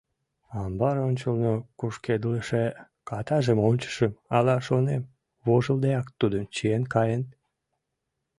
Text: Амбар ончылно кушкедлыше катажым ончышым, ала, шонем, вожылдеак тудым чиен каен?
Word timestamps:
Амбар 0.61 0.97
ончылно 1.07 1.53
кушкедлыше 1.79 2.65
катажым 3.09 3.59
ончышым, 3.69 4.11
ала, 4.35 4.57
шонем, 4.67 5.03
вожылдеак 5.45 6.07
тудым 6.19 6.43
чиен 6.55 6.83
каен? 6.93 7.21